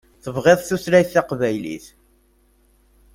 Tebɣiḍ 0.23 0.59
tutlayt 0.63 1.13
taqbaylit. 1.13 1.85